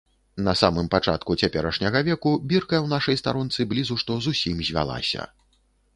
На 0.45 0.53
самым 0.61 0.87
пачатку 0.93 1.35
цяперашняга 1.41 2.01
веку 2.09 2.33
бірка 2.53 2.77
ў 2.85 2.93
нашай 2.95 3.19
старонцы 3.21 3.69
блізу 3.75 3.99
што 4.05 4.19
зусім 4.29 4.57
звялася. 4.71 5.29